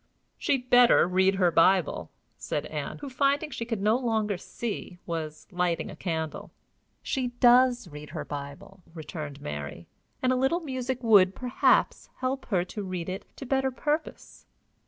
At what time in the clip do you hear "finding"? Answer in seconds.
3.11-3.51